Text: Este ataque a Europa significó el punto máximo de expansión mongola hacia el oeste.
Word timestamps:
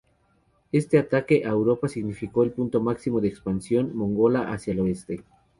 Este 0.71 0.97
ataque 0.97 1.43
a 1.45 1.49
Europa 1.49 1.87
significó 1.87 2.41
el 2.41 2.49
punto 2.53 2.81
máximo 2.81 3.21
de 3.21 3.27
expansión 3.27 3.95
mongola 3.95 4.51
hacia 4.51 4.73
el 4.73 4.79
oeste. 4.79 5.23